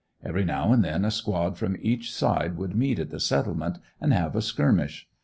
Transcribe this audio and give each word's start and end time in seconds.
Every 0.23 0.43
now 0.45 0.73
and 0.73 0.83
then 0.83 1.05
a 1.05 1.11
squad 1.11 1.59
from 1.59 1.77
each 1.79 2.11
side 2.11 2.57
would 2.57 2.75
meet 2.75 2.97
at 2.97 3.11
the 3.11 3.19
"Settlement" 3.19 3.77
and 4.01 4.11
have 4.13 4.35
a 4.35 4.41
skirmish. 4.41 5.07